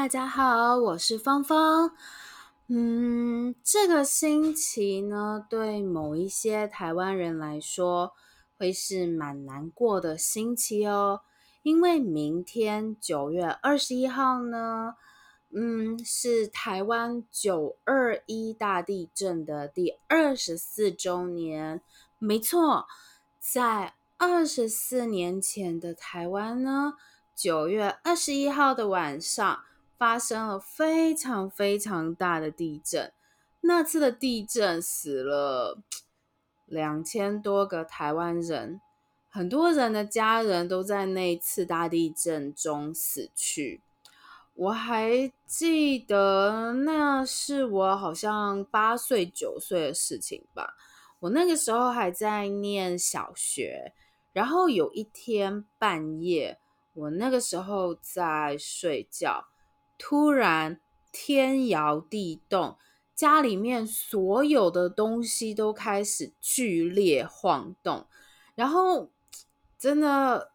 [0.00, 1.94] 大家好，我是芳芳。
[2.68, 8.14] 嗯，这个星期呢，对某一些台湾人来说，
[8.56, 11.20] 会是蛮难过的星期哦。
[11.62, 14.94] 因为明天九月二十一号呢，
[15.50, 21.82] 嗯，是台湾九二一大地震的第二十四周年。
[22.18, 22.86] 没错，
[23.38, 26.94] 在二十四年前的台湾呢。
[27.36, 29.60] 九月二十一号的晚上，
[30.00, 33.12] 发生了非常非常大的地震。
[33.60, 35.82] 那次的地震死了
[36.64, 38.80] 两千多个台湾人，
[39.28, 43.82] 很多人的家人都在那次大地震中死去。
[44.54, 50.74] 我还记得那是我好像八岁九岁的事情吧。
[51.18, 53.92] 我那个时候还在念小学，
[54.32, 56.58] 然后有一天半夜。
[56.94, 59.44] 我那个时候在睡觉，
[60.02, 60.80] 突然
[61.12, 62.78] 天摇地动，
[63.14, 68.06] 家里面所有的东西都开始剧烈晃动，
[68.54, 69.10] 然后
[69.78, 70.50] 真的，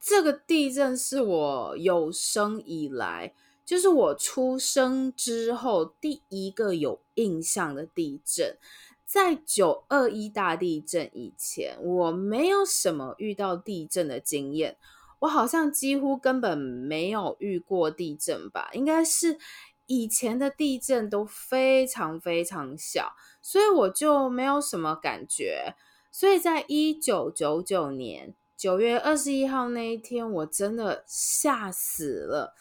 [0.00, 8.56] 这个地震是我有生以来，就是我出生之后第一个有印象的地震。
[9.04, 14.76] 在九二一大地震以前，我没有什么遇到地震的经验。
[15.24, 19.38] 我好像几乎根本没有遇过地震吧，应该是
[19.86, 25.74] 以前的地震都非常非常小，所以我就没有什么感觉。
[26.12, 32.54] 所以在一九九九年九月二十一号那一天，我真的吓死了，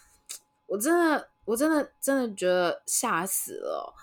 [0.68, 3.94] 我真的，我真的，真的觉得吓死了。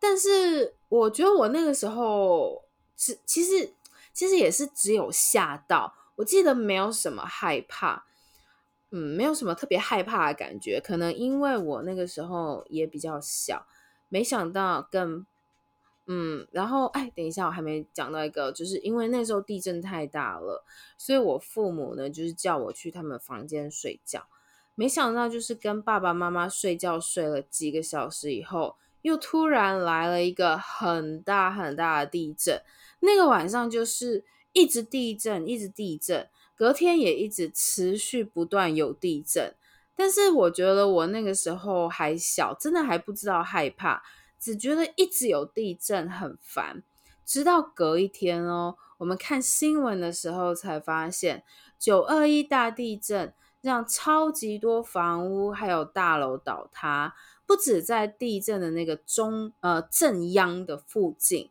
[0.00, 2.64] 但是我觉得我那个时候
[2.96, 3.74] 是其实
[4.14, 5.92] 其实也是只有吓到。
[6.16, 8.04] 我记得没有什么害怕，
[8.90, 13.66] 嗯，没有什么特别害怕的感觉，可能因为我那个时候也比较小，
[14.08, 15.26] 没想到更，
[16.06, 20.64] 嗯，然后哎，等一下，我还没讲到一个，就是因为那时候地震太大了，
[20.96, 24.26] 所以我父母呢就是叫我去他们房间睡觉，
[24.74, 32.62] 没想到就是跟爸爸妈妈睡觉睡了几个小时以后，又突然来了一个很大很大的地震，
[33.00, 34.24] 那个晚上就是。
[34.56, 39.54] 一直地震，一直地震，隔天也一直持续不断有地震。
[39.94, 44.02] 但是我觉得我那个时候还小，真的还不知道害怕，
[44.40, 46.82] 只觉得一直有地震很烦。
[47.22, 51.44] 直到隔一天哦，我们看新闻的时候才发现，
[51.78, 61.50] 九二一大地震让超级多房屋还有大楼倒塌，不止在地震的那个中呃震央的附近。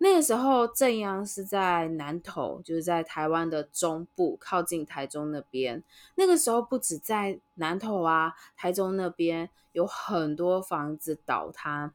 [0.00, 5.82] 那个时候正阳是在南投，就是在台湾的中部，靠近台中那边。
[6.14, 11.92] 那个时候不止在南投啊，台中那边有很多房子倒塌，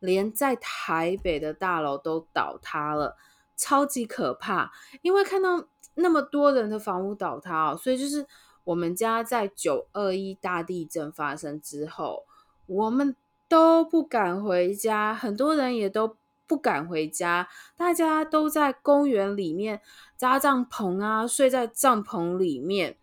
[0.00, 3.16] 连在台北的大楼都倒塌了，
[3.56, 4.72] 超级可怕。
[5.02, 8.26] 因为看到那么多人的房屋倒塌哦，所以就是
[8.64, 12.24] 我们家在九二一大地震发生之后，
[12.66, 13.14] 我们
[13.48, 16.16] 都不敢回家，很多人也都。
[16.46, 19.80] 不敢回家，大家都在公园里面
[20.16, 22.96] 扎帐篷啊，睡在帐篷里面。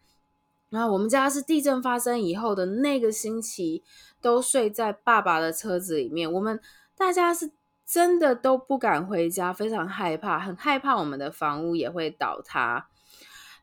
[0.69, 3.83] 然后我们家是地震发生以后的那个星期，
[4.21, 6.31] 都睡在爸爸的车子里面。
[6.31, 6.59] 我们
[6.97, 7.51] 大家是
[7.85, 12.87] 真的都不敢回家，非常害怕，很害怕我们的房屋也会倒塌。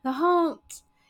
[0.01, 0.59] 然后，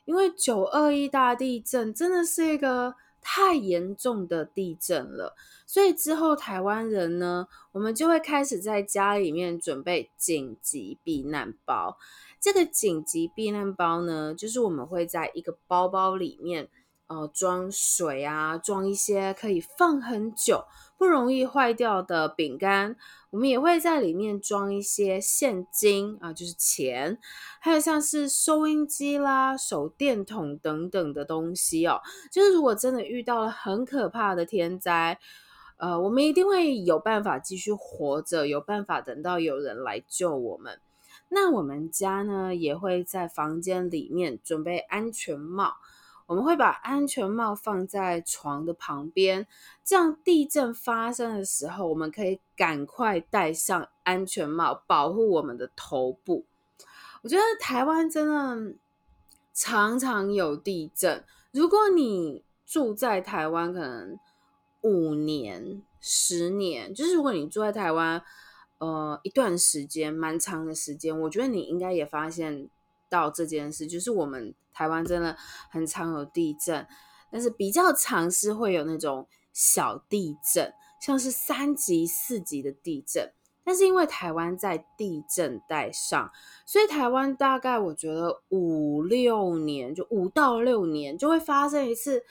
[0.06, 2.96] 因为九二一大地震真的是一个。
[3.22, 11.98] 太严重的地震了，所以之后台湾人呢，我们就会开始在家里面准备紧急避难包。
[12.40, 16.68] 这个紧急避难包呢，就是我们会在一个包包里面，
[17.12, 20.64] 呃，装水啊，装一些可以放很久，
[20.98, 22.96] 不容易坏掉的饼干，
[23.32, 27.18] 我们也会在里面装一些现金啊，就是钱，
[27.60, 32.00] 还有像是收音机啦、手电筒等等的东西哦。
[32.32, 35.20] 就是如果真的遇到了很可怕的天灾，
[35.76, 40.80] 呃，我们一定会有办法继续活着，有办法等到有人来救我们。
[41.28, 45.74] 那我们家呢，也会在房间里面准备安全帽。
[46.26, 49.46] 我们会把安全帽放在床的旁边，
[49.84, 56.46] 这样地震发生的时候，我们可以赶快戴上安全帽，保护我们的头部。
[57.24, 58.76] 我觉得台湾真的
[59.54, 61.24] 常常有地震。
[61.52, 64.18] 如果你住在台湾，可能
[64.82, 68.24] 五年、十年，就是如果你住在台湾，
[68.80, 72.68] 呃，一段时间，蛮长的时间，我觉得你应该也发现
[73.10, 75.36] 到这件事，就是我们台湾真的
[75.70, 76.88] 很常有地震，
[77.32, 83.32] 但是比较常是会有那种小地震，像是三级、四级的地震。
[83.64, 86.32] 但是因为台湾在地震带上，
[86.66, 92.24] 所以台湾大概我觉得五六年，就五到六年就会发生一次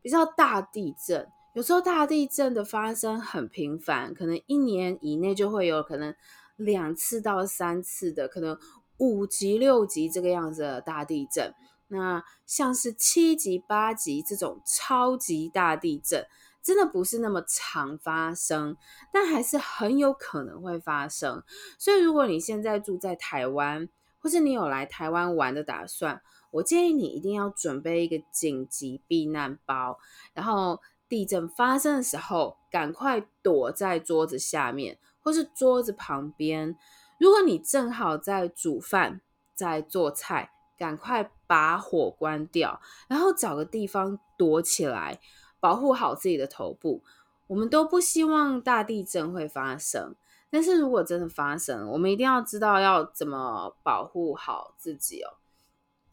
[0.00, 1.28] 比较大地震。
[1.54, 6.14] 有时候大地震的发生很频繁，可能一年以内就会有可能
[6.54, 8.56] 两次到三次的，可能
[8.98, 11.52] 五级、六级这个样子的大地震。
[11.90, 16.24] 那像是七级、八级这种超级大地震，
[16.62, 18.76] 真的不是那么常发生，
[19.12, 21.42] 但还是很有可能会发生。
[21.78, 23.88] 所以，如果你现在住在台湾，
[24.20, 26.22] 或是你有来台湾玩的打算，
[26.52, 29.98] 我建议你一定要准备一个紧急避难包，
[30.32, 36.76] 然后地震发生的时候，赶快躲在桌子下面或是桌子旁边。
[37.18, 39.20] 如果你正好在煮饭、
[39.54, 45.20] 在做菜，赶快把火关掉，然后找个地方躲起来，
[45.60, 47.04] 保护好自己的头部。
[47.48, 50.14] 我们都不希望大地震会发生，
[50.48, 55.36] 但是如果真的发生，我们一定要知道要怎么保护好自己哦。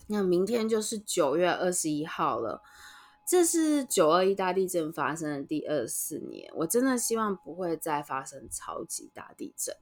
[0.07, 2.61] 那明天就是九月二十一号了。
[3.25, 9.73] 这是九二一大地震发生的第二十四年，我真的希望不会再发生超级大地震。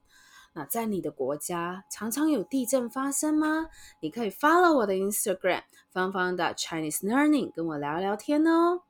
[0.57, 3.67] 那在你的国家常常有地震发生吗？
[3.99, 8.84] 你可以 follow 我的 Instagram 芳芳的 Chinese Learning，跟我聊聊天哦。